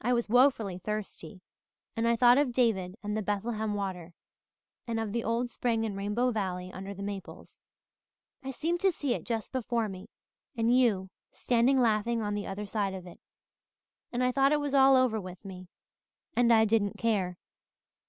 [0.00, 1.40] I was woefully thirsty
[1.96, 4.14] and I thought of David and the Bethlehem water
[4.86, 7.62] and of the old spring in Rainbow Valley under the maples.
[8.44, 10.08] I seemed to see it just before me
[10.56, 13.18] and you standing laughing on the other side of it
[14.12, 15.66] and I thought it was all over with me.
[16.36, 17.36] And I didn't care.